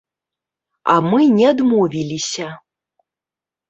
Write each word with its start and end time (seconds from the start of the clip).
А 0.95 0.95
мы 1.09 1.21
не 1.37 1.45
адмовіліся. 1.53 2.53